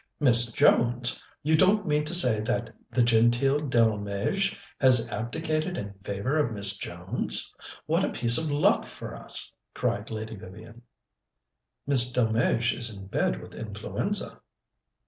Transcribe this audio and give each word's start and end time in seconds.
"Miss 0.19 0.51
Jones? 0.51 1.23
You 1.43 1.55
don't 1.55 1.85
mean 1.85 2.05
to 2.05 2.15
say 2.15 2.39
that 2.41 2.73
the 2.89 3.03
genteel 3.03 3.59
Delmege 3.59 4.57
has 4.79 5.07
abdicated 5.09 5.77
in 5.77 5.93
favour 6.03 6.39
of 6.39 6.51
Miss 6.51 6.75
Jones? 6.75 7.53
What 7.85 8.03
a 8.03 8.09
piece 8.09 8.39
of 8.39 8.49
luck 8.49 8.87
for 8.87 9.15
us!" 9.15 9.53
cried 9.75 10.09
Lady 10.09 10.35
Vivian. 10.37 10.81
"Miss 11.85 12.11
Delmege 12.11 12.73
is 12.75 12.89
in 12.89 13.05
bed 13.09 13.39
with 13.39 13.53
influenza." 13.53 14.41